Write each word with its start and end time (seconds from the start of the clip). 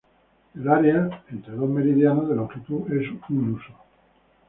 El 0.55 0.67
área 0.67 1.23
entre 1.29 1.53
dos 1.53 1.69
meridianos 1.69 2.27
de 2.27 2.35
longitud 2.35 2.91
es 2.91 3.07
un 3.29 3.53
huso. 3.53 3.71